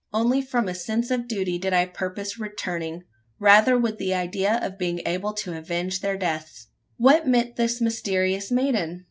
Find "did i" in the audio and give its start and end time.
1.59-1.85